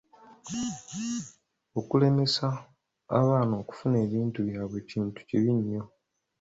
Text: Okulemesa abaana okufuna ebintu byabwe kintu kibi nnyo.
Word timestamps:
Okulemesa 1.79 2.47
abaana 3.19 3.53
okufuna 3.61 3.95
ebintu 4.05 4.39
byabwe 4.47 4.77
kintu 4.89 5.19
kibi 5.27 5.51
nnyo. 5.57 5.83